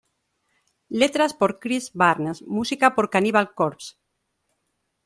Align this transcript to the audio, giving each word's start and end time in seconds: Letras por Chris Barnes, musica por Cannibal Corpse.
Letras 0.99 1.31
por 1.39 1.51
Chris 1.63 1.85
Barnes, 1.99 2.41
musica 2.57 2.95
por 2.95 3.11
Cannibal 3.13 3.47
Corpse. 3.59 3.93